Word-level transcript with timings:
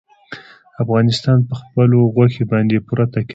افغانستان 0.83 1.37
په 1.49 1.53
خپلو 1.61 1.97
غوښې 2.15 2.43
باندې 2.51 2.83
پوره 2.85 3.05
تکیه 3.13 3.21
لري. 3.21 3.29